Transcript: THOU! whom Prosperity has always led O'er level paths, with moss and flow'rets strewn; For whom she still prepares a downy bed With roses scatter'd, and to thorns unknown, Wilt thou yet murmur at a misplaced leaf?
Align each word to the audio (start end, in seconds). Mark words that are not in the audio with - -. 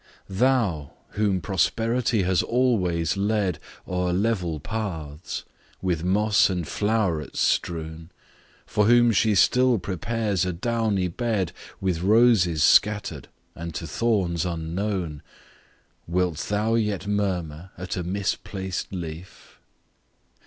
THOU! 0.29 0.89
whom 1.09 1.41
Prosperity 1.41 2.23
has 2.23 2.41
always 2.41 3.17
led 3.17 3.59
O'er 3.87 4.11
level 4.11 4.59
paths, 4.59 5.45
with 5.79 6.03
moss 6.03 6.49
and 6.49 6.67
flow'rets 6.67 7.39
strewn; 7.39 8.09
For 8.65 8.85
whom 8.85 9.11
she 9.11 9.35
still 9.35 9.77
prepares 9.77 10.43
a 10.43 10.53
downy 10.53 11.07
bed 11.07 11.51
With 11.79 12.01
roses 12.01 12.63
scatter'd, 12.63 13.27
and 13.53 13.75
to 13.75 13.85
thorns 13.85 14.43
unknown, 14.43 15.21
Wilt 16.07 16.47
thou 16.49 16.73
yet 16.73 17.05
murmur 17.05 17.69
at 17.77 17.95
a 17.95 18.01
misplaced 18.01 18.91
leaf? 18.91 19.59